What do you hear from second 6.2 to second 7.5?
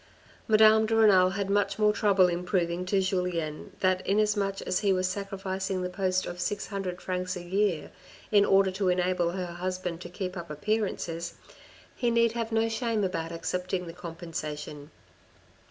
of six hundred francs a